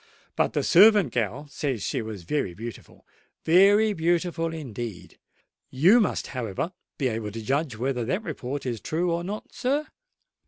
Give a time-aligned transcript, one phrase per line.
[0.35, 5.19] But the servant gal says she was very beautiful—very beautiful indeed!
[5.69, 9.85] You must, however, be able to judge whether that report is true or not, sir?"